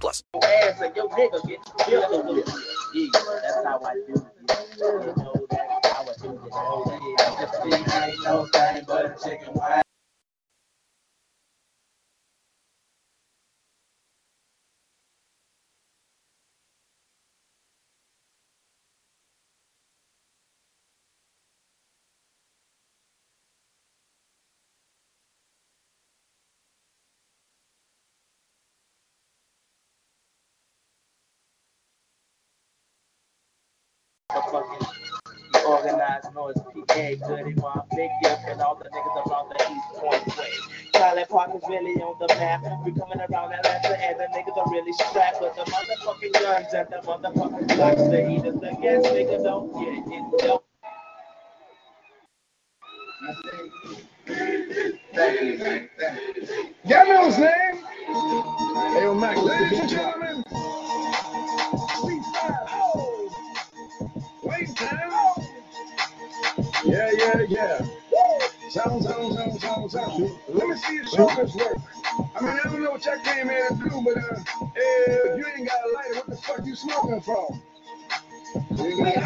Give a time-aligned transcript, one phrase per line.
[0.00, 0.22] plus.
[0.42, 2.54] ass and your nigga get killed with it.
[3.12, 4.24] That's how I do it.
[4.50, 4.98] I do
[9.38, 9.54] it.
[9.54, 9.81] Wire.
[34.32, 34.86] Motherfucking
[35.66, 40.38] Organized Noize, PA, goody one, Big Gipp, and all the niggas around the East Point
[40.38, 40.50] way.
[40.94, 42.62] Silent Park is really on the map.
[42.84, 46.88] We coming around Atlanta, and the niggas are really strapped with the motherfucking guns and
[46.88, 48.02] the motherfucking blocks.
[48.02, 50.62] The heaters, the gas, nigga, don't get it, don't.
[56.88, 57.84] Got me on his name.
[58.92, 60.44] Hey, yo, Mac, ladies and gentlemen.
[67.52, 67.86] Yeah.
[68.70, 70.30] Sound, sound, sound, sound, sound.
[70.48, 71.76] Let me see show this work.
[72.34, 75.46] I mean, I don't know what y'all came here to do, but uh, if you
[75.54, 77.62] ain't got a lighter, what the fuck you smoking from?
[78.78, 79.18] You ain't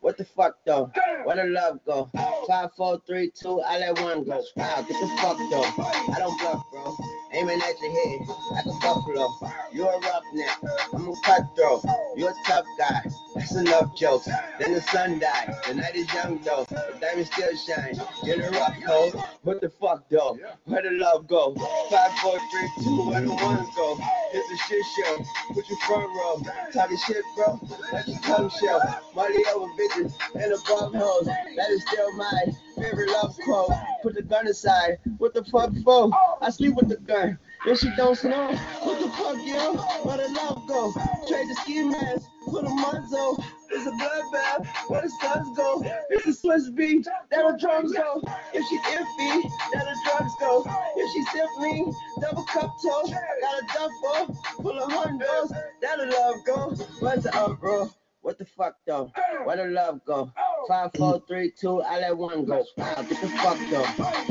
[0.00, 0.90] What the fuck though?
[1.24, 2.10] Where the love go?
[2.46, 4.42] Five, four, three, two, I let one go.
[4.56, 6.12] Wow, get the fuck though.
[6.12, 6.96] I don't bluff, bro.
[7.32, 9.30] Aiming at your head like a buffalo.
[9.72, 10.58] You're a roughneck.
[10.92, 11.84] I'm a cutthroat.
[12.16, 13.00] You're a tough guy.
[13.42, 14.28] That's enough jokes.
[14.60, 15.52] Then the sun died.
[15.66, 16.64] The night is young though.
[16.68, 18.00] The diamond still shine.
[18.24, 19.20] Get a rough code.
[19.42, 20.38] What the fuck though?
[20.66, 21.52] Where the love go?
[21.90, 23.98] Five, four, three, two, where the ones go?
[24.32, 25.24] It's a shit show.
[25.54, 26.40] Put your front row.
[26.72, 27.58] Talking shit, bro.
[27.92, 28.80] Let your tongue show.
[29.16, 31.26] Money over bitches and above hoes.
[31.26, 32.44] That is still my
[32.76, 33.72] favorite love quote.
[34.04, 34.98] Put the gun aside.
[35.18, 36.12] What the fuck for?
[36.40, 37.40] I sleep with the gun.
[37.64, 39.74] If she don't snow, what the fuck, yo?
[40.02, 40.92] Where the love go?
[41.28, 42.28] Trade the ski mask.
[42.44, 43.44] Put a muzzle.
[43.70, 44.66] It's a bloodbath.
[44.88, 45.80] Where the suns go?
[46.10, 47.04] It's a Swiss beat.
[47.04, 48.20] That the drums go.
[48.52, 49.42] If she iffy,
[49.74, 50.64] that the drugs go.
[50.96, 55.50] If she simply double cup toe, got a duffel full of hundos.
[55.80, 56.84] That the love go.
[56.98, 57.90] Where's the up, bro?
[58.22, 59.12] What the fuck though?
[59.44, 60.32] Where the love go?
[60.68, 62.64] Five, four, three, two, I let one go.
[62.76, 63.84] Wow, get the fuck though.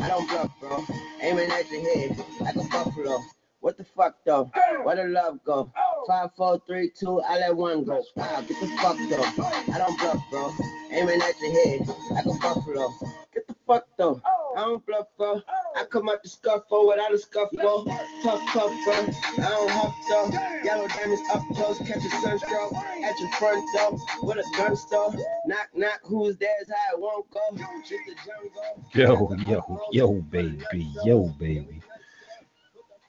[0.04, 0.86] I don't bluff, bro.
[1.22, 3.20] Aiming at your head like a buffalo.
[3.60, 4.50] What the fuck though?
[4.84, 5.72] Where the love go?
[6.08, 8.04] Five, four, three, two, I let one go.
[8.16, 9.74] Wow, get the fuck though.
[9.74, 10.54] I don't bluff, bro.
[10.92, 12.90] Aiming at your head like a buffalo.
[13.34, 14.22] Get the fuck though.
[14.58, 15.42] I don't bluff, bro.
[15.78, 17.86] I come out the scuffle without a scuffle.
[18.22, 18.94] Tough, tough, bro.
[18.94, 20.30] I don't huff though.
[20.64, 25.14] Yellow diamonds up close, catch a sunstroke at your front door with a gun store.
[25.46, 27.40] Knock, knock, who's there's how it won't go.
[27.86, 28.16] Shoot the
[28.94, 29.36] jungle.
[29.48, 31.82] Yo, yo, yo, baby, yo, baby.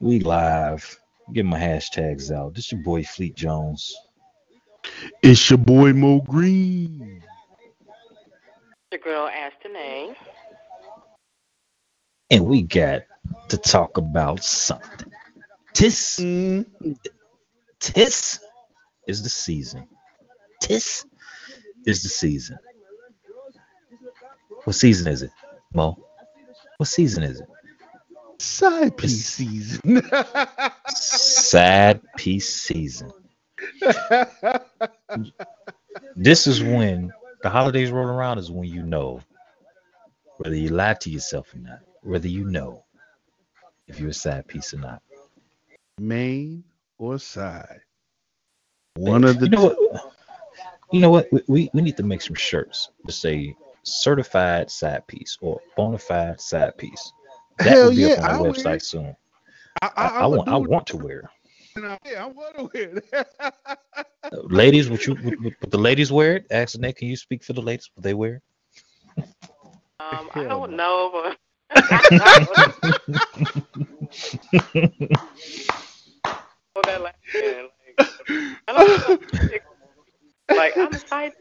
[0.01, 0.99] We live.
[1.33, 2.55] Get my hashtags out.
[2.55, 3.97] This your boy Fleet Jones.
[5.23, 7.23] It's your boy Mo Green.
[8.91, 10.15] The girl asked the name.
[12.33, 13.03] And we got
[13.51, 15.13] to talk about something.
[15.75, 16.17] Tis
[17.81, 18.41] Tis
[19.09, 19.89] is the season.
[20.61, 21.07] Tis
[21.87, 22.59] is the season.
[24.65, 25.31] What season is it,
[25.75, 25.99] Mo?
[26.79, 27.49] What season is it?
[28.39, 30.03] Side piece season.
[30.89, 33.13] Sad piece season.
[36.17, 37.13] This is when
[37.43, 39.21] the holidays roll around, is when you know
[40.39, 42.85] whether you lie to yourself or not, whether you know
[43.87, 45.03] if you're a sad piece or not.
[45.99, 46.65] Main
[46.99, 47.81] or side?
[48.97, 50.13] One of the you know what?
[50.93, 51.33] You know what?
[51.33, 55.99] We, we, we need to make some shirts to say certified side piece or bona
[55.99, 57.13] fide side piece.
[57.59, 59.17] That Hell will be yeah, up on I the wear website soon.
[59.81, 61.31] I, I, I, would want I want to wear.
[61.77, 63.27] Yeah, I want to wear it.
[64.51, 66.47] Ladies, would you would, would the ladies wear it?
[66.51, 67.91] Ask Nate, can you speak for the ladies?
[67.97, 68.43] Would they wear
[69.17, 69.25] it?
[70.01, 71.42] Um, I don't know, but Hold that
[71.75, 72.49] like,
[77.01, 77.15] like,
[80.49, 81.35] I like I'm excited.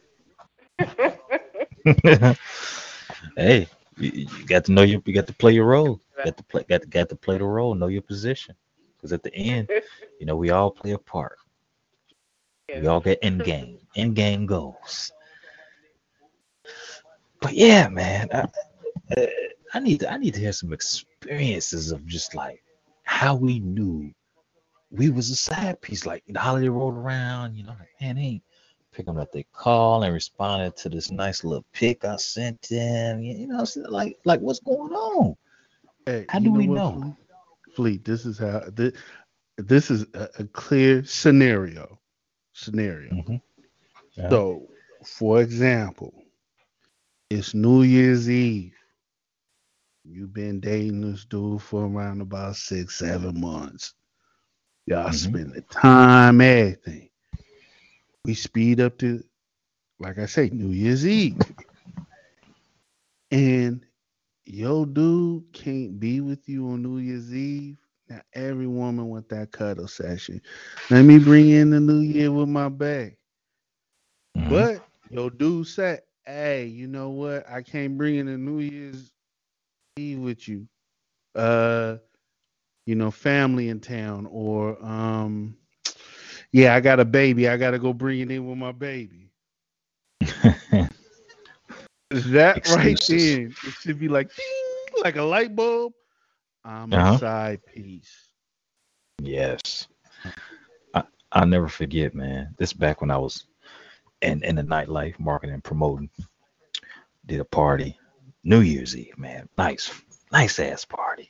[3.37, 3.67] hey,
[3.97, 5.99] you, you got to know your you got to play your role.
[6.23, 8.55] Got to play got to, got to play the role, know your position.
[8.97, 9.69] Because at the end,
[10.19, 11.37] You know, we all play a part.
[12.73, 15.11] We all get in game, in game goals.
[17.41, 18.47] But yeah, man, I,
[19.17, 19.25] uh,
[19.73, 22.63] I need to, I need to hear some experiences of just like
[23.03, 24.11] how we knew
[24.91, 26.05] we was a side piece.
[26.05, 28.43] Like the holiday rolled around, you know, like man, they ain't
[28.91, 33.21] picking up their call and responding to this nice little pic I sent them.
[33.21, 35.35] You know, like like what's going on?
[36.05, 37.17] Hey, How do we what, know?
[37.75, 38.03] Fleet?
[38.03, 38.93] This is how this,
[39.57, 41.99] this is a, a clear scenario.
[42.53, 43.13] Scenario.
[43.13, 43.41] Mhm.
[44.17, 44.29] Yeah.
[44.29, 44.67] So,
[45.05, 46.13] for example,
[47.29, 48.75] it's New Year's Eve.
[50.03, 53.93] You've been dating this dude for around about six, seven months.
[54.87, 55.13] Y'all Mhm.
[55.13, 57.09] spend the time, everything.
[58.25, 59.23] We speed up to,
[59.99, 61.39] like I say, New Year's Eve.
[63.31, 63.85] and
[64.45, 67.77] yo dude can't be with you on New Year's Eve.
[68.09, 70.41] Now every woman want that cuddle session.
[70.89, 73.17] Let me bring in the new year with my bag.
[74.37, 74.49] Mhm.
[74.49, 77.47] But yo dude said, hey, you know what?
[77.49, 79.11] I can't bring in the New Year's
[80.09, 80.55] With you.
[81.27, 81.89] Uh,
[82.85, 85.57] you know, family in town, or um,
[86.51, 87.47] yeah, I got a baby.
[87.47, 89.31] I gotta go bring it in with my baby.
[92.09, 93.07] That right Excuses.
[93.07, 95.93] then, it should be like ding, like a light bulb.
[96.63, 97.03] I'm Uh-huh.
[97.03, 98.31] a side piece.
[99.21, 99.87] Yes.
[100.93, 102.55] I, I'll never forget, man.
[102.57, 103.45] This back when I was
[104.21, 106.09] in, in the nightlife, marketing and promoting.
[107.25, 108.00] Did a party,
[108.43, 109.47] New Year's Eve, man.
[109.57, 109.91] Nice,
[110.31, 111.29] nice ass party.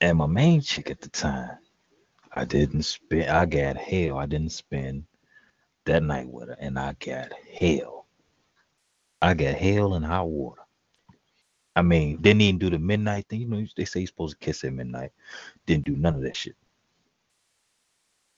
[0.00, 1.58] And my main chick at the time,
[2.32, 4.18] I didn't spend, I got hell.
[4.18, 5.04] I didn't spend
[5.84, 8.06] that night with her, and I got hell.
[9.22, 10.62] I got hell and hot water.
[11.76, 13.40] I mean, didn't even do the midnight thing.
[13.40, 15.12] You know, they say you're supposed to kiss at midnight.
[15.66, 16.56] Didn't do none of that shit.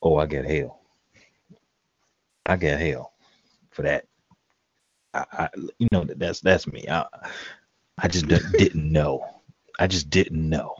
[0.03, 0.81] Oh, I got hell.
[2.45, 3.13] I got hell
[3.71, 4.07] for that.
[5.17, 6.87] I, I you know, that- that's that's me.
[6.91, 7.07] I,
[7.99, 9.25] I just didn't know.
[9.79, 10.75] I just didn't know.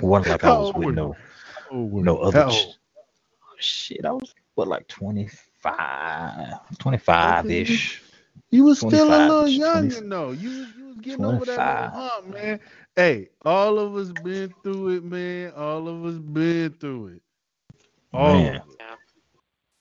[0.00, 1.18] It wasn't like I was with no
[2.00, 2.76] no other How ch- old?
[3.58, 4.04] shit.
[4.06, 8.04] I was what like 25, 25 ish.
[8.50, 10.32] You was still a 25, little 20 younger, though.
[10.32, 11.92] You was you was getting over that 25.
[11.92, 12.60] hump, man.
[12.96, 15.52] Hey, all of us been through it, man.
[15.56, 17.22] All of us been through it.
[18.12, 18.60] All Man.
[18.60, 18.78] of us.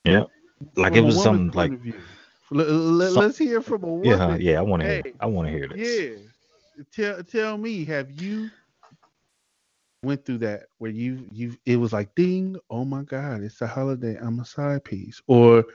[0.05, 0.25] Yeah.
[0.75, 1.93] Like From it was something like view.
[2.51, 4.05] Let, let, Some- us hear from a woman.
[4.05, 4.59] yeah, yeah.
[4.59, 5.03] I want to hear.
[5.19, 5.99] I want to hear this.
[5.99, 6.83] Yeah.
[6.91, 8.49] Tell tell me, have you
[10.01, 13.67] went through that where you you it was like ding, oh my god, it's a
[13.67, 15.21] holiday, I'm a side piece.
[15.27, 15.65] Or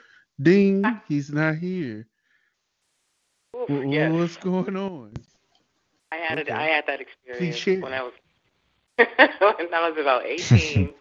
[0.41, 1.03] ding, ah.
[1.07, 2.07] he's not here.
[3.57, 4.13] Oof, Wh- wh- yes.
[4.13, 5.13] What's going on?
[6.11, 6.51] I had it.
[6.51, 8.13] I had that experience when I was
[8.97, 10.93] when I was about 18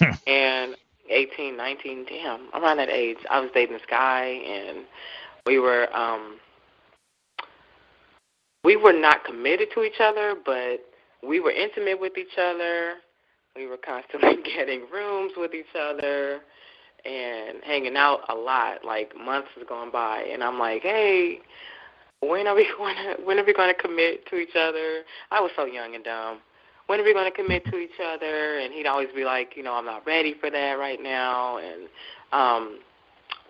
[0.26, 0.76] and
[1.10, 2.06] 18, 19.
[2.08, 4.84] Damn, around that age, I was dating this guy, and
[5.46, 6.38] we were um
[8.64, 10.78] we were not committed to each other, but
[11.22, 12.94] we were intimate with each other.
[13.54, 16.40] We were constantly getting rooms with each other
[17.04, 18.84] and hanging out a lot.
[18.84, 21.40] Like months was going by, and I'm like, hey,
[22.20, 25.02] when are we going to when are we going to commit to each other?
[25.30, 26.38] I was so young and dumb.
[26.86, 28.58] When are we going to commit to each other?
[28.58, 31.58] And he'd always be like, you know, I'm not ready for that right now.
[31.58, 31.88] And
[32.32, 32.78] um,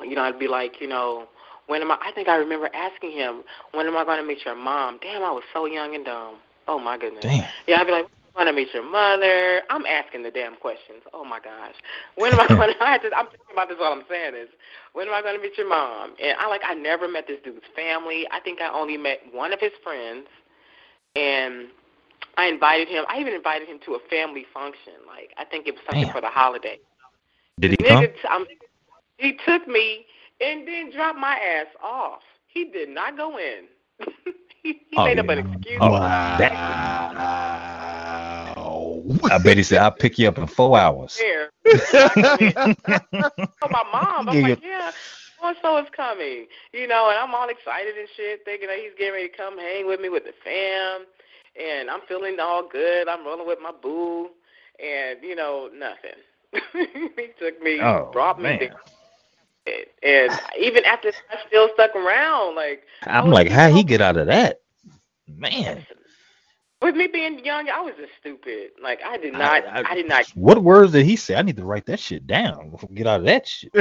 [0.03, 1.29] you know, I'd be like, you know,
[1.67, 1.99] when am I?
[2.01, 4.99] I think I remember asking him, when am I going to meet your mom?
[5.01, 6.37] Damn, I was so young and dumb.
[6.69, 7.23] Oh my goodness.
[7.23, 7.45] Damn.
[7.67, 9.63] Yeah, I'd be like, when am I going to meet your mother?
[9.71, 11.03] I'm asking the damn questions.
[11.13, 11.75] Oh my gosh.
[12.17, 12.83] When am I going to?
[12.83, 14.49] I had to, I'm thinking about this while I'm saying this.
[14.93, 16.15] When am I going to meet your mom?
[16.23, 18.27] And I like, I never met this dude's family.
[18.31, 20.27] I think I only met one of his friends,
[21.17, 21.69] and
[22.39, 23.05] I invited him.
[23.09, 24.95] I even invited him to a family function.
[25.07, 26.13] Like, I think it was something Damn.
[26.13, 26.79] for the holiday.
[27.61, 27.99] Did he come?
[27.99, 28.47] Nigga, t- I'm,
[29.19, 30.07] he took me
[30.41, 32.23] and then dropped my ass off.
[32.49, 33.67] He did not go in.
[34.63, 35.83] he he Oh, made up an excuse.
[35.83, 35.93] Oh,
[38.57, 39.05] Wow.
[39.31, 41.51] I bet he said, "I'll pick you up in four hours." there.
[41.67, 44.93] I told my mom, I'm Yeah, like, yeah,
[45.41, 48.79] so and so is coming, you know, and I'm all excited and shit, thinking that
[48.79, 51.07] he's getting ready to come hang with me with the fam,
[51.61, 53.09] and I'm feeling all good.
[53.09, 54.31] I'm rolling with my boo,
[54.83, 56.19] and you know, nothing.
[57.17, 58.77] he took me, Oh, brought me there.
[60.03, 62.55] And even after I still stuck around.
[62.55, 64.61] Like I'm Oh, like, how he get out of that?
[65.27, 65.85] Man,
[66.83, 68.73] with me being young, I was just stupid.
[68.83, 70.27] Like I did not, I- I, did not.
[70.35, 71.35] what words did he say?
[71.35, 72.77] I need to write that shit down.
[72.95, 73.73] Get out of that shit.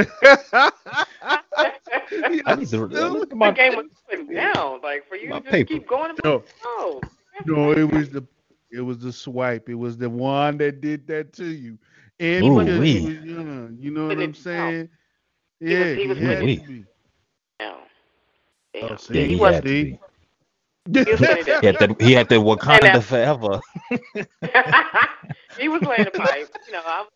[2.46, 3.50] I need to look at my.
[3.50, 4.80] game was putting down.
[4.82, 5.74] Like for you to just paper.
[5.74, 6.42] keep going no.
[7.46, 8.24] No, it was the
[8.72, 9.68] it was the swipe.
[9.68, 11.78] It was the one that did that to you.
[12.20, 12.98] And Ooh, because wee.
[13.00, 14.88] he was young, you know what I'm it- saying?
[15.60, 16.56] He was- Yeah, he he was had wee.
[16.58, 16.84] to be.
[17.60, 17.76] No.
[18.82, 18.98] Oh, Damn.
[18.98, 19.84] see, Yeah, he he was had to see?
[19.84, 19.98] be.
[20.86, 22.00] was finna do- He had that.
[22.02, 23.60] He had that Wakanda that- forever.
[25.58, 26.48] he was laying a pipe.
[26.66, 27.06] You know, I,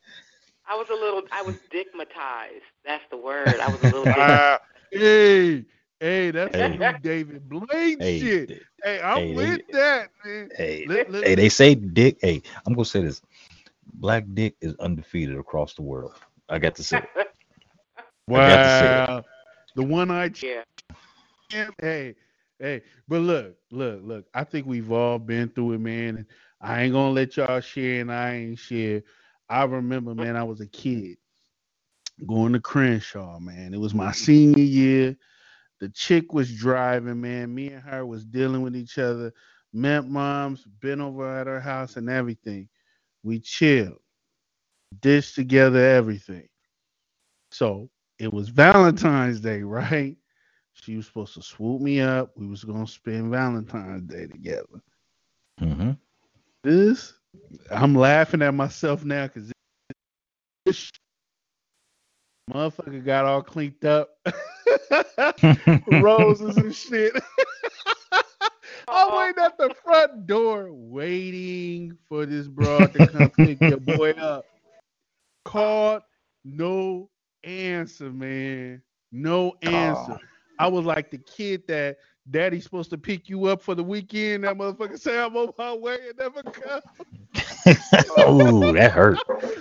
[0.69, 2.63] I was a little, I was dickmatized.
[2.85, 3.49] That's the word.
[3.61, 4.05] I was a little.
[4.05, 4.59] dick- Ah,
[4.93, 5.65] hey,
[6.01, 6.61] hey, that's Hey.
[6.61, 8.51] some new David Blaine Hey, shit.
[8.85, 10.51] Hey, I'm hey, they- with that, man.
[10.57, 12.19] hey, Let- let- hey, they say Dick.
[12.23, 13.23] Hey, I'm gonna say this.
[13.95, 16.15] Black Dick is undefeated across the world.
[16.49, 16.99] I got to say.
[16.99, 17.05] it.
[18.37, 19.05] I say.
[19.07, 19.25] Wow.
[19.77, 20.63] The one eyed yeah.
[21.81, 22.17] Hey,
[22.61, 22.83] hey.
[23.09, 24.27] But look, look, look.
[24.35, 26.27] I think we've all been through it, man.
[26.61, 29.03] I ain't gonna let y'all share and I ain't share.
[29.49, 31.17] I remember, man, I was a kid
[32.27, 33.75] going to Crenshaw, man.
[33.75, 35.17] It was my senior year.
[35.81, 37.55] The chick was driving, man.
[37.55, 39.33] Me and her was dealing with each other.
[39.73, 42.69] Met moms, been over at her house and everything.
[43.23, 44.01] We chilled,
[45.01, 46.49] dished together everything.
[47.51, 50.17] So it was Valentine's Day, right?
[50.73, 52.33] She was supposed to swoop me up.
[52.37, 54.83] We was gonna spend Valentine's Day together.
[55.61, 55.93] Mm-hmm.
[56.63, 57.15] This,
[57.71, 59.53] I'm laughing at myself now because
[62.49, 64.11] motherfucker got all cleaned up,
[65.87, 67.13] roses and shit.
[68.89, 74.13] I'm waiting at the front door, waiting for this broad to come pick your boy
[74.13, 74.47] up.
[75.45, 76.03] Called,
[76.45, 77.11] no
[77.45, 78.83] answer, man.
[79.13, 80.13] No answer.
[80.13, 80.19] Aw.
[80.59, 81.99] I was like the kid that
[82.31, 84.45] daddy's supposed to pick you up for the weekend.
[84.45, 86.81] That motherfucker say I'm on my way and never come.
[88.19, 89.19] oh, that hurt.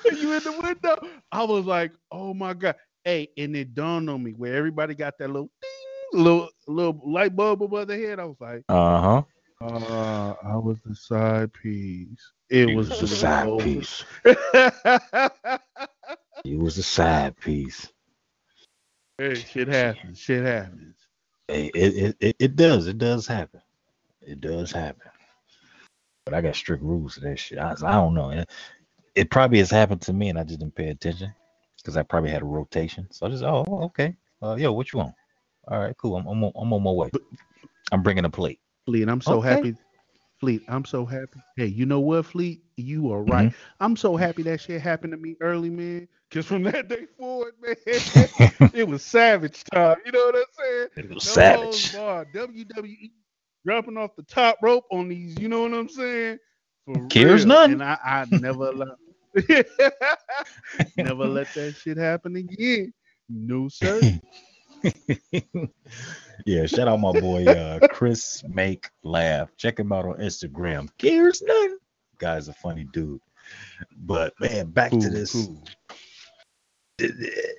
[0.10, 0.98] And you in the window.
[1.32, 2.76] I was like, oh my god.
[3.04, 7.36] Hey, and it dawned on me where everybody got that little ding, little little light
[7.36, 8.20] bulb above their head.
[8.20, 9.66] I was like, Uh huh.
[9.66, 12.32] uh, I was the side piece.
[12.50, 13.64] It was the the side over.
[13.64, 14.04] piece.
[16.44, 17.92] It was the side piece.
[19.18, 20.20] hey, shit happens.
[20.20, 21.07] Shit happens.
[21.50, 22.88] It, it, it, does.
[22.88, 23.62] It does happen.
[24.22, 25.10] It does happen.
[26.26, 27.58] But I got strict rules to that shit.
[27.58, 28.32] I, I don't know.
[28.32, 28.50] It,
[29.16, 31.34] it probably has happened to me and I just didn't pay attention
[31.78, 33.08] because I probably had a rotation.
[33.12, 34.16] So I just, oh, okay.
[34.42, 35.16] Uh, yo, what you want?
[35.68, 36.18] All right, cool.
[36.18, 37.12] I'm, I'm, on, I'm on my way.
[37.92, 38.60] I'm bringing a plate.
[38.86, 39.50] Fleet, I'm so Okay.
[39.50, 39.76] happy.
[40.40, 41.40] Fleet, I'm so happy.
[41.56, 42.62] Hey, you know what, Fleet?
[42.76, 43.50] You are right.
[43.50, 43.58] Mm-hmm.
[43.80, 46.08] I'm so happy that shit happened to me early, man.
[46.32, 47.76] Cause from that day forward, man,
[48.74, 49.98] it was savage time.
[50.06, 50.88] You know what I'm saying?
[50.98, 51.94] It was No savage.
[51.94, 53.12] WWE
[53.66, 55.40] dropping off the top rope on these.
[55.40, 56.40] You know what I'm saying?
[56.86, 57.48] For Cares real.
[57.56, 57.72] none.
[57.74, 58.96] And I, I never allow.
[60.98, 62.94] never let that shit happen again.
[63.30, 64.02] No sir.
[66.46, 69.50] yeah, shout out my boy uh Chris Make Laugh.
[69.58, 70.90] Check him out on Instagram.
[70.98, 71.78] Cares none.
[72.18, 73.22] Guy's a funny dude.
[73.98, 75.32] But man, back to this.
[75.32, 75.64] cool.
[77.00, 77.54] it- it-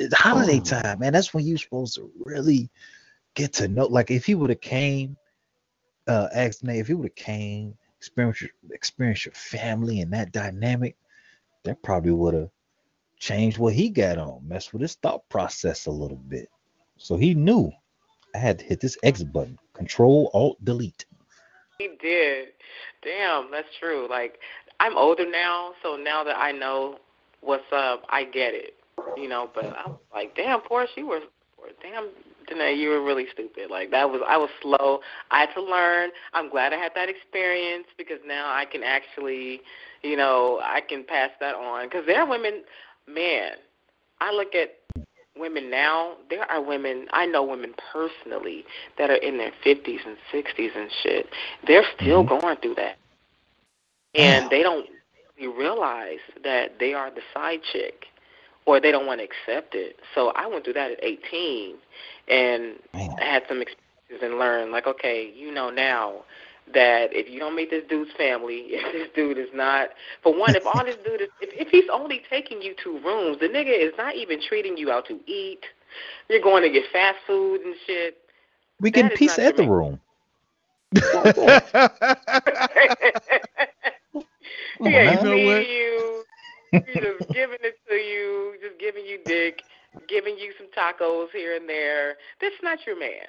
[0.00, 1.12] it's holiday time, man.
[1.12, 2.68] That's when you're supposed to really
[3.34, 3.86] get to know.
[3.86, 5.16] Like if he would have came,
[6.08, 10.32] uh, asked Nate if he would have came, experience your experience your family and that
[10.32, 10.96] dynamic,
[11.64, 12.50] that probably would have
[13.20, 16.48] changed what he got on, messed with his thought process a little bit.
[16.98, 17.72] So he knew
[18.34, 21.06] I had to hit this X button, Control Alt Delete.
[21.78, 22.48] He did.
[23.02, 24.06] Damn, that's true.
[24.10, 24.38] Like
[24.80, 26.98] I'm older now, so now that I know
[27.40, 28.74] what's up, I get it.
[29.16, 31.20] You know, but I'm like, damn, Porsche, you were,
[31.80, 32.08] damn,
[32.48, 33.70] Danae, you were really stupid.
[33.70, 35.00] Like that was, I was slow.
[35.30, 36.10] I had to learn.
[36.32, 39.60] I'm glad I had that experience because now I can actually,
[40.02, 41.86] you know, I can pass that on.
[41.86, 42.64] Because there are women,
[43.06, 43.52] man.
[44.20, 44.77] I look at
[45.38, 46.14] women now.
[46.30, 47.06] There are women.
[47.12, 48.64] I know women personally
[48.98, 51.28] that are in their 50s and 60s and shit.
[51.66, 52.40] They're still mm-hmm.
[52.40, 52.96] going through that,
[54.14, 54.48] and Wow.
[54.50, 54.86] they don't
[55.38, 58.06] really realize that they are the side chick,
[58.66, 59.96] or they don't want to accept it.
[60.14, 61.76] So I went through that at 18,
[62.28, 63.10] and Man.
[63.20, 66.24] I had some experiences and learned, like, okay, you know now
[66.74, 69.90] that if you don't meet this dude's family, if this dude is not,
[70.22, 73.38] for one, if all this dude is, if, if he's only taking you to rooms,
[73.40, 75.60] the nigga is not even treating you out to eat.
[76.28, 78.18] You're going to get fast food and shit.
[78.80, 80.00] We That get is pizza at the your room.
[84.84, 86.24] he ain't You know feeding you.
[86.86, 89.62] He's just giving it to you, just giving you dick,
[90.08, 92.16] giving you some tacos here and there.
[92.40, 93.28] That's not your man.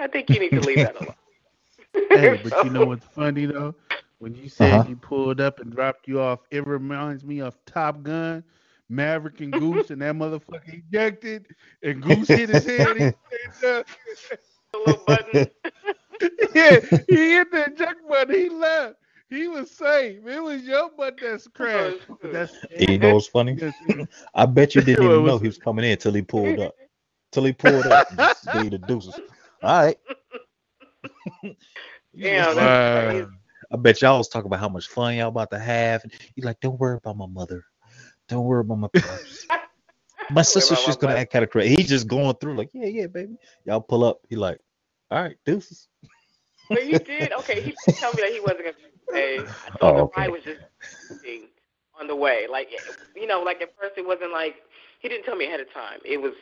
[0.00, 1.14] I think you need to leave that alone.
[2.12, 3.74] hey, but you know what's funny though?
[4.18, 4.82] When you said Uh-huh.
[4.82, 8.44] he pulled up and dropped you off, it reminds me of Top Gun,
[8.88, 11.46] Maverick and Goose, and that motherfucker ejected,
[11.82, 12.96] and Goose hit his head.
[12.96, 13.08] He,
[13.58, 13.84] stayed
[14.74, 15.40] a little button.
[15.42, 15.48] up.
[16.54, 18.34] yeah, he hit the eject button.
[18.34, 18.96] He left.
[19.28, 20.24] he was safe.
[20.26, 22.06] It was your butt that's crashed.
[22.20, 23.58] But that's You know what's funny?
[23.60, 24.06] Yes, yes.
[24.34, 26.74] I bet you didn't even know he was coming in till he pulled up.
[27.32, 28.10] Till he pulled up.
[28.10, 28.20] and
[28.52, 29.20] gave the deuces.
[29.62, 29.98] All right.
[32.14, 33.28] Yeah, that's Wow.
[33.72, 36.02] I bet y'all was talking about how much fun y'all about to have.
[36.34, 37.64] He's like, don't worry about my mother.
[38.28, 39.48] Don't worry about my pops.
[40.30, 41.20] my sister's about just my gonna mother.
[41.20, 41.76] act kind of crazy.
[41.76, 43.36] He's just going through like, yeah, yeah, baby.
[43.66, 44.20] Y'all pull up.
[44.28, 44.60] He like,
[45.10, 45.88] all right, deuces.
[46.72, 47.32] But he did.
[47.44, 48.76] Okay, he did tell me that he wasn't gonna
[49.10, 49.50] stay.
[49.64, 50.14] I thought Oh, the okay.
[50.16, 50.60] ride was just
[52.00, 52.46] on the way.
[52.50, 52.68] Like
[53.16, 54.56] you know, like at first it wasn't like
[55.00, 56.00] he didn't tell me ahead of time.
[56.04, 56.34] It was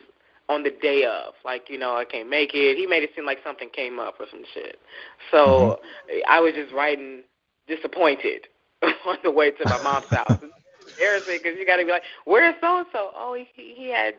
[0.50, 1.34] on the day of.
[1.44, 2.76] Like you know, I can't make it.
[2.76, 4.78] He made it seem like something came up or some shit.
[5.30, 5.80] So
[6.10, 6.18] mm-hmm.
[6.28, 7.22] I was just writing
[7.68, 8.48] disappointed
[8.82, 10.38] on the way to my mom's house.
[10.42, 13.12] It's embarrassing because you got to be like, where's so and so?
[13.14, 14.14] Oh, he he had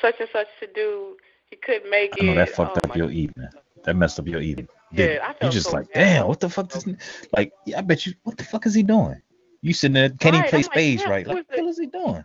[0.00, 1.16] such and such to do.
[1.50, 2.22] He couldn't make it.
[2.22, 3.48] know that fucked oh, up your evening.
[3.84, 4.68] That messed up your evening.
[4.94, 6.00] didn't Yeah, you just so like, bad.
[6.00, 6.86] damn, what the fuck does
[7.36, 9.20] like yeah, I bet you what the fuck is he doing?
[9.60, 11.26] You sitting there, can Right, he play like, spades yeah, right?
[11.26, 12.24] Like, what the hell is he doing?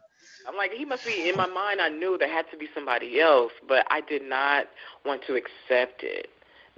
[0.49, 1.79] I'm like, he must be in my mind.
[1.79, 4.67] I knew there had to be somebody else, but I did not
[5.05, 6.29] want to accept it.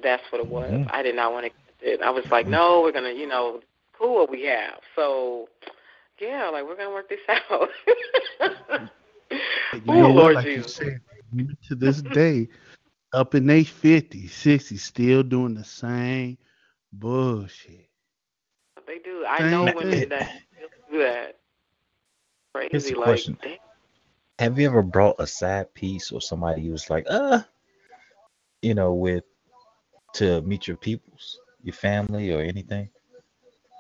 [0.04, 0.72] That's what it was.
[0.72, 0.90] Mhm.
[0.92, 2.02] I did not want to accept it.
[2.02, 3.62] I was like, no, we're gonna, you know,
[3.98, 4.80] cool what we have.
[4.96, 5.48] So,
[6.20, 7.70] yeah, like we're gonna work this out.
[9.86, 10.10] You know?
[10.10, 11.02] Lord Like you said,
[11.70, 12.50] to this day,
[13.14, 16.38] up in their 50s, 60s, still doing the same
[16.92, 17.88] bullshit.
[18.88, 19.26] They do.
[19.28, 20.26] I know women that
[20.92, 21.41] do that.
[22.54, 23.38] Crazy, Here's the like question.
[23.42, 23.58] damn.
[24.40, 27.42] Have you ever brought a side piece or somebody who was like, uh,
[28.62, 29.24] you know, with
[30.16, 32.90] to meet your peoples, your family or anything?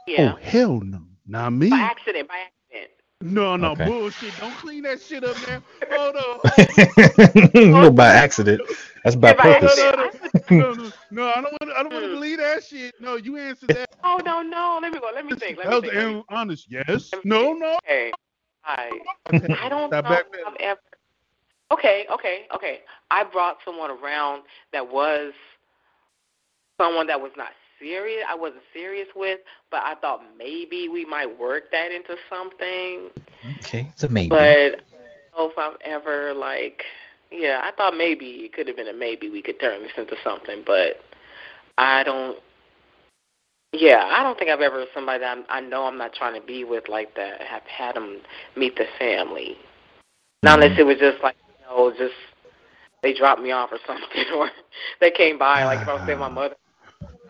[0.08, 0.34] yeah.
[0.34, 1.02] Oh, hell no.
[1.28, 1.70] Not me.
[1.70, 2.92] By accident, by accident.
[3.22, 3.86] No, no, Okay.
[3.86, 4.36] bullshit.
[4.38, 5.62] Don't clean that shit up now.
[5.92, 7.52] Hold on.
[7.54, 8.62] no, by accident.
[9.04, 9.78] That's by Yeah, purpose.
[9.78, 10.16] accident.
[10.52, 11.72] No, no, no, I don't want.
[11.78, 12.16] I don't want to Hmm.
[12.16, 12.96] believe that shit.
[13.00, 13.88] No, you answer that.
[14.04, 14.80] Oh no, no.
[14.82, 15.10] Let me go.
[15.14, 15.58] Let me think.
[15.60, 15.96] Let that was think.
[15.96, 16.68] Let me an honest.
[16.70, 17.12] Yes.
[17.24, 17.78] No, no.
[18.70, 19.48] Okay.
[19.60, 20.80] I I don't Stop know back if I've ever.
[21.72, 22.80] Okay, okay, okay.
[23.12, 25.32] I brought someone around that was
[26.78, 28.24] someone that was not serious.
[28.30, 33.10] I wasn't serious with, but I thought maybe we might work that into something.
[33.60, 34.30] Okay, it's a maybe.
[34.30, 36.84] But I don't know if I've ever like.
[37.32, 40.16] Yeah, I thought maybe it could have been a maybe we could turn this into
[40.24, 41.02] something, but
[41.78, 42.38] I don't.
[43.74, 46.46] Yeah, I don't think I've ever somebody that I'm, I know I'm not trying to
[46.46, 47.42] be with like that.
[47.42, 48.18] Have had them
[48.58, 49.58] meet the family.
[50.44, 50.82] Not unless mm-hmm.
[50.82, 52.14] it was just like you know, just
[53.02, 54.50] they dropped me off or something, or
[55.00, 55.64] they came by.
[55.64, 56.56] Like if I was saying my mother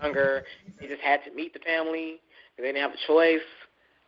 [0.01, 0.43] younger,
[0.79, 2.19] they just had to meet the family.
[2.57, 3.39] They didn't have a choice.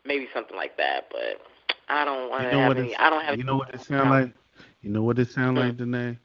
[0.05, 1.39] Maybe something like that, but
[1.87, 2.95] I don't want You to know have any.
[2.97, 3.37] I don't have.
[3.37, 4.33] You know what it sound like?
[4.81, 5.63] You know what it sound hmm.
[5.63, 6.17] like, Danae?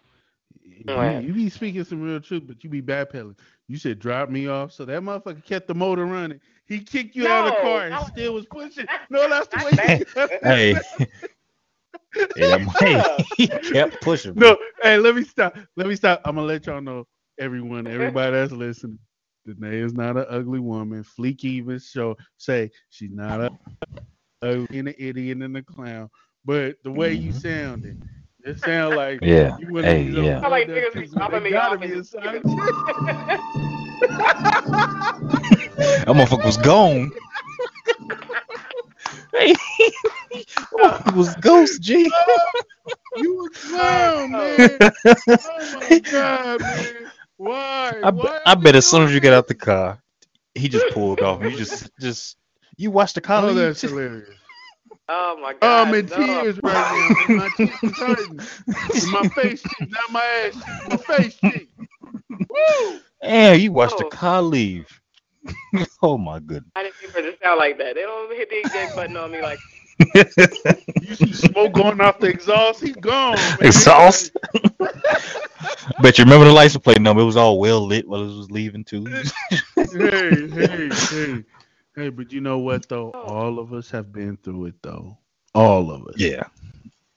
[0.65, 3.37] You, you be speaking some real truth, but you be backpedaling.
[3.69, 6.41] You said drop me off, so that motherfucker kept the motor running.
[6.67, 8.87] He kicked you out of the car and I- still was pushing.
[9.11, 10.05] No, that's the way.
[10.17, 10.75] You, hey,
[12.37, 14.35] yeah, hey, he kept pushing.
[14.35, 15.57] no, hey, let me stop.
[15.77, 16.21] Let me stop.
[16.25, 17.07] I'm gonna let y'all know,
[17.39, 18.99] everyone, everybody that's listening.
[19.47, 21.03] Danae is not an ugly woman.
[21.03, 23.51] Fleet even show say she's not a
[24.43, 26.11] ugly and an idiot and a clown.
[26.45, 27.39] But the way you mm-hmm.
[27.39, 28.03] sounded,
[28.49, 30.41] it sound like Yeah, you one of hey, these yeah.
[30.43, 32.43] I like niggas be kids, dropping me off be and a just son.
[35.79, 37.11] That motherfucker was gone.
[39.33, 39.55] hey,
[40.77, 42.11] that was ghost, G.
[43.17, 44.79] You a clown, man.
[44.81, 47.11] Oh my god, man.
[47.37, 47.95] Why?
[48.03, 49.99] I, Why bet- I bet as soon as you get out the car,
[50.55, 51.43] he just pulled off.
[51.43, 52.37] You just, just,
[52.77, 53.43] you watched the car.
[53.45, 54.29] Oh, that's hilarious.
[55.09, 55.83] Oh my Oh, God!
[55.83, 56.47] I'm in no.
[56.47, 57.29] tears right now.
[57.35, 58.45] My cheeks is hurting.
[59.07, 60.83] My face cheek, not my ass cheek.
[60.87, 61.71] My face cheek.
[62.51, 63.01] Woo!
[63.23, 64.07] Yeah, you watched the Oh.
[64.07, 65.01] car leave.
[66.03, 66.73] oh my goodness.
[66.77, 67.95] I didn't mean for it to sound like that.
[67.97, 69.63] They don't hit the eject button on me like.
[71.01, 72.81] You see smoke going off the exhaust.
[72.83, 73.57] He's gone.
[73.59, 73.61] Man.
[73.63, 74.33] Exhaust?
[76.01, 77.23] Bet you remember the license plate number?
[77.23, 79.19] It was all well lit while it was leaving too.
[79.93, 81.45] hey, hey, hey,
[81.99, 82.09] hey.
[82.11, 83.11] But you know what though?
[83.15, 83.21] Oh.
[83.21, 85.19] All of us have been through it though.
[85.55, 86.15] All of us.
[86.19, 86.45] yeah,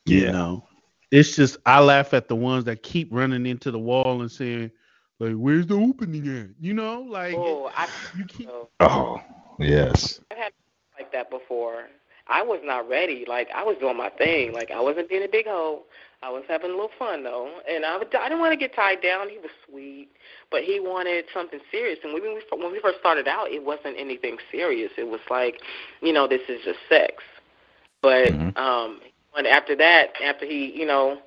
[0.05, 0.31] You yeah.
[0.31, 0.67] know,
[1.11, 4.71] it's just I laugh at the ones that keep running into the wall and saying,
[5.19, 7.87] like, "Where's the opening at?" You know, like Oh, I.
[8.17, 8.49] you keep.
[8.79, 9.21] Oh,
[9.59, 10.19] yes.
[10.31, 10.53] I've had
[10.97, 11.87] like that before.
[12.27, 13.25] I was not ready.
[13.27, 14.53] Like I was doing my thing.
[14.53, 15.83] Like I wasn't being a big hoe.
[16.23, 18.75] I was having a little fun though, and I, would, I didn't want to get
[18.75, 19.27] tied down.
[19.27, 20.09] He was sweet,
[20.51, 21.99] but he wanted something serious.
[22.03, 24.91] And when we when we first started out, it wasn't anything serious.
[24.97, 25.59] It was like,
[26.01, 27.23] you know, this is just sex.
[28.01, 28.57] But Mhm.
[28.57, 28.99] um,
[29.35, 31.19] and after that, after he, you know,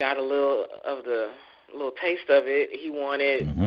[0.00, 1.30] got a little of the
[1.72, 3.66] little taste of it, he wanted hmm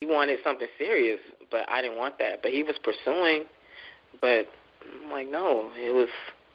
[0.00, 2.42] he wanted something serious, but I didn't want that.
[2.42, 3.44] But he was pursuing,
[4.20, 4.46] but
[5.04, 6.08] I'm like, no, it was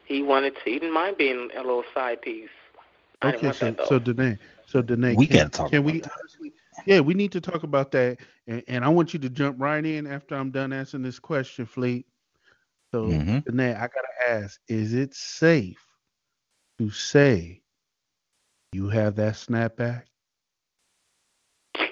[0.06, 0.62] he wanted to.
[0.66, 2.50] He didn't mind being a little side piece.
[3.22, 5.84] I didn't Okay, want so that so Danae, so Danae, We can, gotta talk can
[5.84, 6.12] about we that.
[6.20, 6.54] honestly?
[6.86, 9.86] Yeah, we need to talk about that, and, and I want you to jump right
[9.86, 12.06] in after I'm done answering this question, Fleet.
[12.92, 13.44] So Mhm.
[13.46, 15.84] Danae, I gotta ask: Is it safe
[16.80, 17.62] to say
[18.74, 20.04] you have that snapback?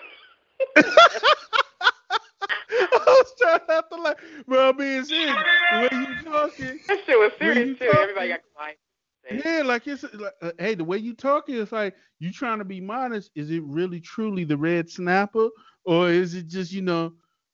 [2.61, 4.15] I was trying not to laugh,
[4.47, 4.69] bro.
[4.69, 5.35] I'm being serious.
[5.71, 7.91] The way you talking, that shit was serious too.
[8.01, 8.77] Everybody got quiet.
[9.31, 12.65] Yeah, like it's like, uh, hey, the way you talking is like you trying to
[12.65, 13.31] be modest.
[13.35, 15.49] Is it really truly the red snapper,
[15.85, 17.13] or is it just you know,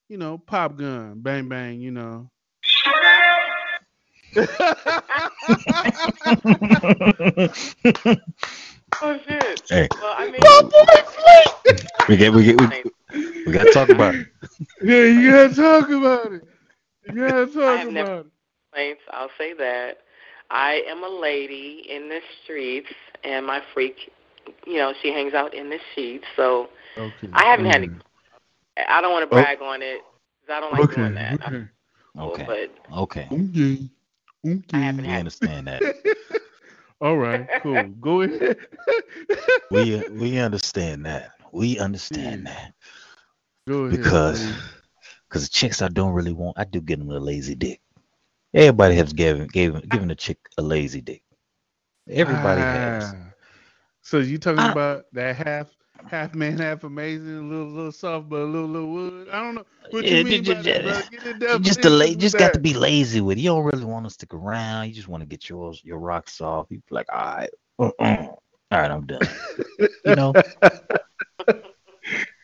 [0.09, 2.29] you know, pop gun, bang bang, you know?
[9.01, 9.61] Oh shit.
[9.69, 9.87] Hey.
[10.01, 10.39] Well, I mean,
[12.07, 12.83] we get we get we,
[13.45, 14.27] we gotta talk about it.
[14.81, 16.43] yeah, you gotta talk about it.
[17.13, 18.25] You gotta talk have about never- it.
[18.71, 19.01] complaints.
[19.11, 19.97] I'll say that.
[20.49, 22.89] I am a lady in the streets,
[23.23, 23.95] and my freak,
[24.65, 26.25] you know, she hangs out in the sheets.
[26.35, 27.29] So Okay.
[27.33, 27.89] I haven't had any.
[27.89, 28.01] mm,
[28.87, 30.01] I don't want to brag on it
[30.41, 30.91] because I don't like Okay.
[30.91, 31.37] doing that.
[31.41, 31.67] Okay.
[32.17, 32.47] Okay.
[32.47, 33.29] But Okay.
[33.31, 33.89] Okay.
[34.73, 35.19] I haven't We had.
[35.19, 35.83] understand that.
[37.01, 37.47] All right.
[37.61, 37.89] Cool.
[38.01, 38.57] Go ahead.
[39.69, 41.31] We we understand that.
[41.51, 42.47] We understand Yeah.
[42.47, 42.73] that
[43.67, 44.15] Go ahead.
[44.15, 44.53] because
[45.27, 47.81] because the chicks I don't really want, I do get them a lazy dick.
[48.55, 51.23] Everybody has given given given a chick a lazy dick.
[52.09, 53.13] Everybody has.
[53.13, 53.33] Ah.
[54.01, 55.71] So you talking I- about that half
[56.09, 59.29] half man, half amazing, a little little soft, but a little little wood?
[59.29, 61.01] I don't know what Yeah, you mean ju- by ju- that, bro.
[61.11, 63.41] Get the You just the la- just got to be lazy with it.
[63.41, 64.87] You don't really want to stick around.
[64.87, 66.67] You just want to get yours your rocks off.
[66.69, 68.27] You be like, all right, uh-uh.
[68.27, 68.39] all
[68.71, 69.21] right, I'm done.
[70.05, 70.33] You know.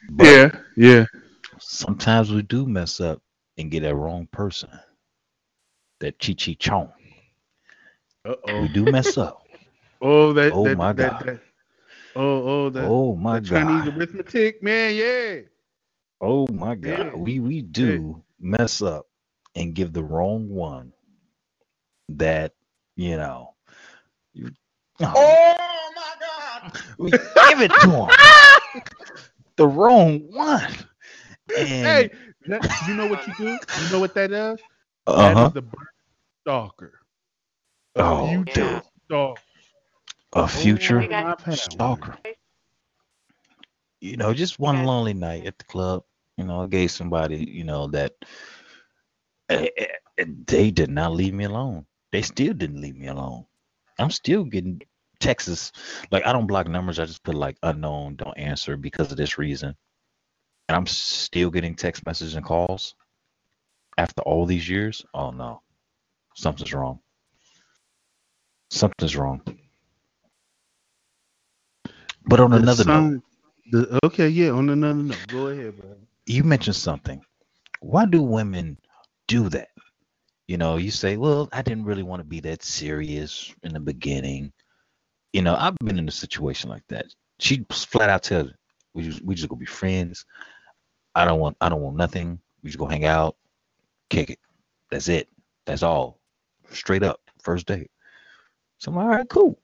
[0.09, 1.05] But yeah, yeah.
[1.59, 3.21] sometimes we do mess up
[3.57, 4.69] and get that wrong person.
[6.01, 6.91] That chi chi chong.
[8.25, 8.61] Uh oh.
[8.61, 8.73] We oh.
[8.73, 9.39] do mess up.
[10.03, 10.51] Oh, that.
[10.55, 11.25] Oh that, my that, God.
[11.27, 11.39] That,
[12.15, 12.85] oh, oh, that.
[12.85, 13.97] oh my that Chinese god.
[13.97, 14.95] arithmetic, man.
[14.95, 15.41] Yeah.
[16.19, 16.89] Oh my god.
[16.89, 17.15] Yeah.
[17.15, 19.05] We we do mess up
[19.55, 20.91] and give the wrong one
[22.09, 22.53] that,
[22.95, 23.53] you know.
[24.33, 24.49] You,
[25.01, 26.81] oh, my God.
[26.97, 28.09] we give it to him.
[29.57, 30.73] the wrong one.
[31.55, 32.09] And Hey,
[32.47, 33.59] that, you know what you do?
[33.83, 34.59] You know what that does?
[35.07, 35.47] That uh-huh.
[35.47, 35.87] is the bird
[36.41, 36.99] stalker.
[37.95, 38.83] A Oh, future dude.
[39.05, 39.41] stalker.
[40.33, 41.57] a future We got- I've had one.
[41.57, 42.17] stalker.
[43.99, 46.03] You know, just one lonely night at the club.
[46.37, 48.13] You know, I gave somebody, you know, that
[49.49, 49.67] eh,
[50.17, 51.85] they did not leave me alone.
[52.11, 53.45] They still didn't leave me alone.
[53.99, 54.81] I'm still getting
[55.19, 55.71] Texas.
[56.11, 56.97] Like I don't block numbers.
[56.99, 59.75] I just put like unknown, don't answer because of this reason.
[60.67, 62.95] And I'm still getting text messages and calls
[63.97, 65.05] after all these years.
[65.13, 65.61] Oh no,
[66.35, 66.99] something's wrong.
[68.69, 69.41] Something's wrong.
[72.25, 73.21] But on The another note,
[73.71, 75.27] the, okay, yeah, on another note.
[75.27, 75.95] Go ahead, bro.
[76.25, 77.21] you mentioned something.
[77.81, 78.77] Why do women
[79.27, 79.69] do that?
[80.47, 83.79] You know, you say, well, I didn't really want to be that serious in the
[83.79, 84.51] beginning.
[85.33, 87.05] You know, I've been in a situation like that.
[87.39, 88.51] She flat out tells
[88.93, 90.25] we just, we just gonna be friends.
[91.15, 92.39] I don't want I don't want nothing.
[92.63, 93.35] We just gonna hang out,
[94.11, 94.39] kick it.
[94.91, 95.29] That's it.
[95.65, 96.19] That's all.
[96.69, 97.21] Straight up.
[97.41, 97.89] First date.
[98.77, 99.57] So I'm all right, cool.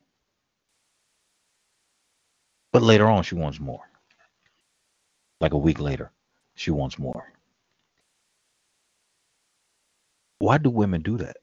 [2.72, 3.84] But later on she wants more.
[5.40, 6.12] Like a week later,
[6.56, 7.32] she wants more.
[10.40, 11.38] Why do women do that?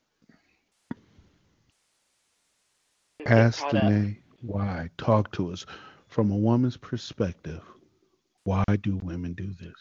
[3.27, 3.83] Ask caught up.
[3.83, 4.91] Danae why.
[4.99, 5.65] Talk to us
[6.09, 7.63] from a woman's perspective.
[8.45, 9.75] Why do women do this?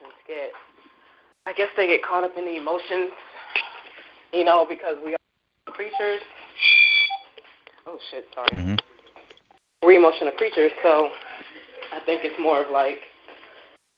[0.00, 0.52] emotions get
[1.50, 3.10] I guess they get caught up in the emotions,
[4.32, 6.20] you know, because we are creatures.
[7.88, 8.50] Oh shit, sorry.
[8.50, 8.78] Mhm.
[9.82, 11.10] We're emotional creatures, so
[11.90, 13.02] I think it's more of like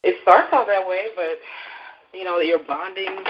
[0.03, 1.39] it starts out that way, but
[2.15, 3.27] you know, you're bonding.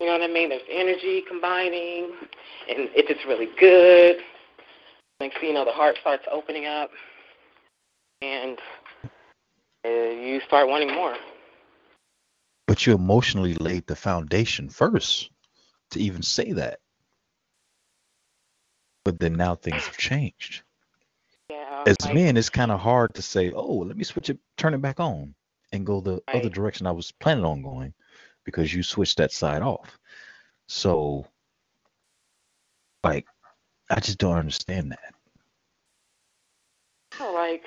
[0.00, 0.48] You know what I mean?
[0.48, 2.16] There's energy combining,
[2.68, 4.16] and if it's really good,
[5.20, 6.90] thing you know, the heart starts opening up,
[8.22, 8.58] and
[9.84, 11.14] uh, you start wanting more.
[12.66, 15.30] But you emotionally laid the foundation first
[15.90, 16.80] to even say that.
[19.04, 20.62] But then now things have changed.
[21.50, 21.84] Yeah.
[21.86, 24.74] As like- men, it's kind of hard to say, oh, let me switch it, turn
[24.74, 25.34] it back on,
[25.72, 27.94] and go the other direction I was planning on going
[28.44, 29.98] because you switched that side off.
[30.68, 31.26] So,
[33.02, 33.26] like,
[33.90, 35.14] I just don't understand that.
[37.20, 37.64] Like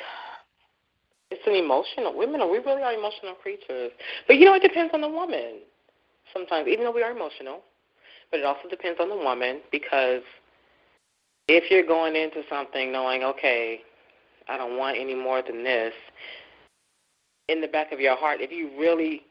[1.47, 3.91] an emotional women are we really are emotional creatures.
[4.27, 5.59] But you know, it depends on the woman.
[6.33, 7.61] Sometimes, even though we are emotional,
[8.31, 10.21] but it also depends on the woman because
[11.47, 13.81] if you're going into something knowing, okay,
[14.47, 15.93] I don't want any more than this,
[17.47, 19.21] in the back of your heart, if you really,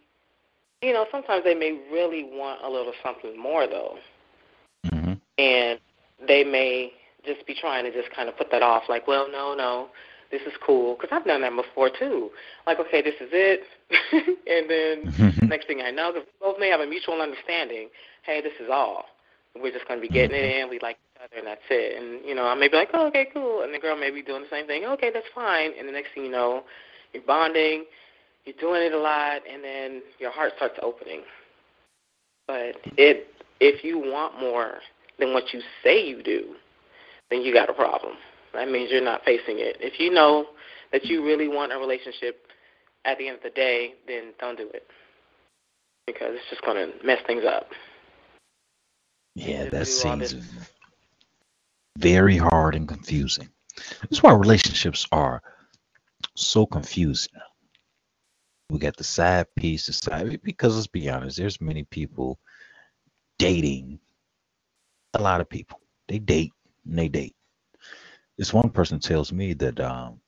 [0.83, 3.97] you know, sometimes they may really want a little something more though,
[4.89, 5.81] hmm and
[6.29, 6.93] they may
[7.27, 9.89] just be trying to just kind of put that off, like, well, no, no,
[10.35, 12.31] this is cool, because I've done that before too.
[12.67, 13.63] Like, okay, this is it,
[14.51, 17.89] and then next thing I know, both may have a mutual understanding.
[18.25, 19.05] Hey, this is all.
[19.55, 20.65] We're just going to be getting it mm-hmm.
[20.65, 20.71] in.
[20.71, 22.03] We like each other, and that's it.
[22.03, 24.23] And you know, I may be like, oh, okay, cool, and the girl may be
[24.23, 24.85] doing the same thing.
[24.85, 25.71] Okay, that's fine.
[25.79, 26.65] And the next thing you know,
[27.13, 27.85] you're bonding,
[28.45, 31.21] you're doing it a lot, and then your heart starts opening.
[32.49, 33.29] But it,
[33.61, 34.79] if you want more
[35.21, 36.57] than what you say you do,
[37.31, 38.15] then you got a problem.
[38.55, 39.77] That means you're not facing it.
[39.81, 40.47] If you know
[40.93, 42.47] that you really want a relationship
[43.05, 44.87] at the end of the day, then don't do it
[46.07, 47.71] because it's just going to mess things up.
[49.35, 50.35] Yeah, that seems
[51.99, 53.49] very hard and confusing.
[54.03, 55.43] That's why relationships are
[56.37, 57.33] so confusing.
[58.71, 62.39] We got the side piece, the side because let's be honest, there's many people
[63.39, 63.99] dating.
[65.15, 66.53] A lot of people they date
[66.87, 67.37] and they date.
[68.39, 70.21] This one person tells me that, um,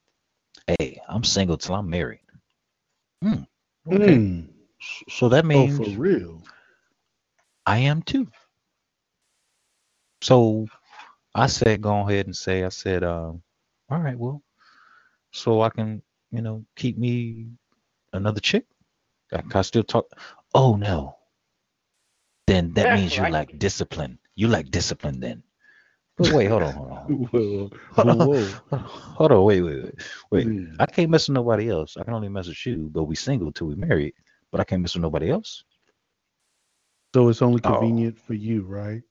[0.67, 2.21] "Hey, I'm single till I'm married."
[3.23, 3.43] Hmm.
[3.87, 4.23] Okay.
[4.23, 4.49] Mm.
[5.09, 6.43] So that Oh, means for real?
[7.67, 8.29] I am too.
[10.23, 10.67] So
[11.35, 13.43] I said, go ahead and say, I said, um,
[13.91, 14.43] all right, well,
[15.33, 17.49] so I can, you know, keep me
[18.13, 18.67] another chick.
[19.33, 20.07] I can I still talk.
[20.55, 21.17] Oh no.
[22.49, 23.31] Then that That's means you right.
[23.31, 24.19] lack discipline.
[24.35, 25.43] You like discipline then.
[26.19, 26.99] But wait, hold on, hold on.
[27.31, 28.61] Whoa, Hold on, whoa.
[28.79, 29.95] hold on, wait, wait, wait.
[30.31, 30.47] Wait.
[30.47, 30.77] Yeah.
[30.81, 31.97] I can't mess with nobody else.
[31.97, 34.15] I can only mess with you, but we single till we married.
[34.51, 35.65] But I can't mess with nobody else.
[37.15, 37.79] So it's only Oh.
[37.79, 39.03] convenient for you, right?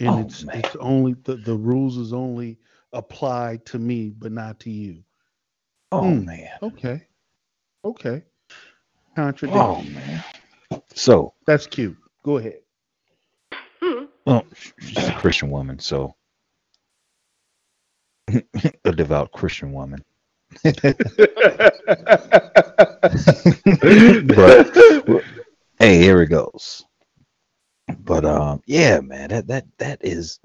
[0.00, 0.56] And Oh, it's man.
[0.58, 2.58] it's only the, the rules is only
[2.92, 5.02] applied to me, but not to you.
[5.92, 6.24] Oh Hmm.
[6.26, 6.50] man.
[6.62, 7.06] Okay.
[7.84, 8.22] Okay.
[9.14, 9.60] Contradiction.
[9.60, 10.24] Oh man.
[10.94, 11.96] So That's cute.
[12.24, 12.60] Go ahead.
[13.80, 14.04] Hmm.
[14.26, 14.44] Well,
[14.80, 16.14] she's a Christian woman, so
[18.84, 20.04] a devout Christian woman.
[20.64, 20.84] but
[25.78, 26.84] hey, here it goes.
[27.98, 30.40] But um, yeah, man, that that that is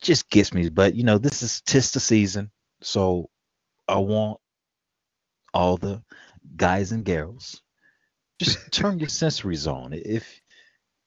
[0.00, 0.68] just gets me.
[0.68, 2.50] But you know, this is tis the season,
[2.82, 3.30] so
[3.88, 4.38] I want
[5.54, 6.02] all the
[6.56, 7.60] guys and girls
[8.40, 9.92] just turn your sensories on.
[9.92, 10.40] If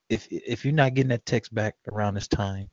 [0.10, 2.70] if if you're not getting that text back around this time,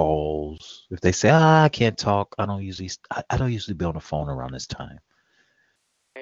[0.00, 0.86] calls.
[0.90, 3.84] If they say, ah, I can't talk, I don't usually I, I don't usually be
[3.84, 4.98] on the phone around this time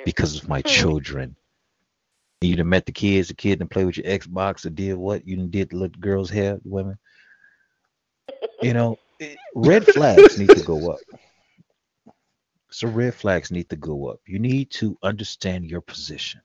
[0.04, 1.36] because of my children.
[2.40, 5.26] You done met the kids, the kid done play with your Xbox or did what?
[5.26, 6.98] You done did the little girls' hair, women.
[8.62, 8.98] You know,
[9.54, 11.00] red flags need to go up.
[12.70, 14.20] So red flags need to go up.
[14.26, 16.40] You need to understand your position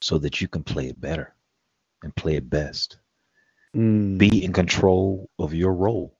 [0.00, 1.34] so that you can play it better
[2.02, 2.98] and play it best
[3.76, 4.18] Mm.
[4.18, 6.19] be in control of your role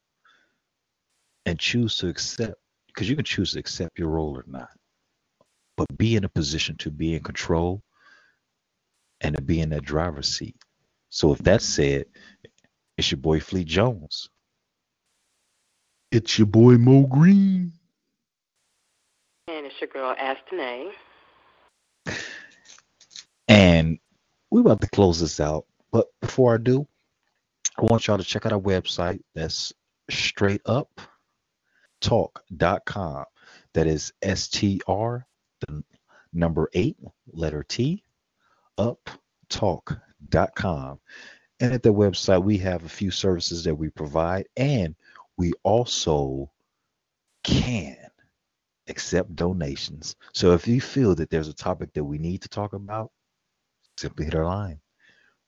[1.50, 2.54] and choose to accept
[2.86, 4.70] because you can choose to accept your role or not
[5.76, 7.82] but be in a position to be in control
[9.20, 10.54] and to be in that driver's seat
[11.08, 12.04] so if that's said
[12.96, 14.30] it's your boy fleet jones
[16.12, 17.72] It's your boy Mo Green.
[19.48, 20.92] And it's your girl Aston A.
[23.48, 23.98] and
[24.50, 26.86] we're about to close this out but before i do
[27.76, 29.72] i want y'all to check out our website that's
[30.08, 31.00] straight up
[32.00, 33.24] talk.com
[33.74, 35.18] that is str
[35.60, 35.84] the
[36.32, 36.96] number eight
[37.32, 38.02] letter t
[38.78, 39.10] up
[39.48, 40.98] talk.com
[41.60, 44.94] and at the website we have a few services that we provide and
[45.36, 46.50] we also
[47.42, 47.96] can
[48.88, 52.72] accept donations so if you feel that there's a topic that we need to talk
[52.72, 53.10] about
[54.00, 54.80] simply hit our line.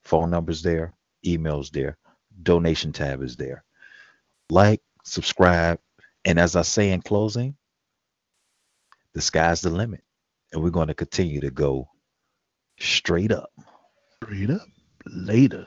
[0.04, 0.94] Phone number's there,
[1.26, 1.96] email's there,
[2.42, 3.64] donation tab is there.
[4.50, 5.78] Like, subscribe,
[6.24, 7.56] and as I say in closing,
[9.14, 10.02] the sky's the limit,
[10.52, 11.88] and we're going to continue to go
[12.78, 13.50] straight up.
[14.22, 14.66] Straight up.
[15.06, 15.66] Later.